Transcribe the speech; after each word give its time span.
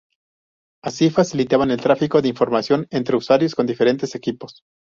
Así 0.83 1.11
facilitaban 1.11 1.69
el 1.69 1.79
tráfico 1.79 2.23
de 2.23 2.29
información 2.29 2.87
entre 2.89 3.15
usuarios 3.17 3.53
con 3.53 3.67
diferentes 3.67 4.15
equipos. 4.15 4.63